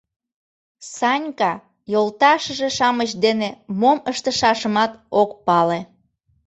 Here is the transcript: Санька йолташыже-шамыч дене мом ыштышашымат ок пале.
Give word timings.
Санька 0.97 1.51
йолташыже-шамыч 1.93 3.11
дене 3.25 3.49
мом 3.79 3.97
ыштышашымат 4.11 4.91
ок 5.21 5.29
пале. 5.45 5.79